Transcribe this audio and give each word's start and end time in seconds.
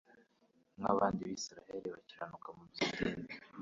Nk'abandi 0.79 1.19
BIsiraheli 1.29 1.87
bakiranuka 1.95 2.49
mu 2.57 2.63
by'idini, 2.69 3.27